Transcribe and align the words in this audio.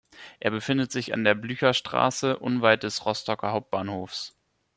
Er 0.39 0.49
befindet 0.49 0.91
sich 0.91 1.13
an 1.13 1.23
der 1.23 1.35
Blücherstraße, 1.35 2.39
unweit 2.39 2.81
des 2.81 3.05
Rostocker 3.05 3.51
Hauptbahnhofs. 3.51 4.35